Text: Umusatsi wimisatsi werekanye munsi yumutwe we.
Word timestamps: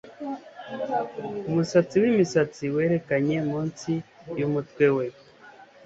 Umusatsi 1.49 1.95
wimisatsi 2.03 2.63
werekanye 2.75 3.35
munsi 3.49 3.91
yumutwe 4.39 4.87
we. 4.95 5.05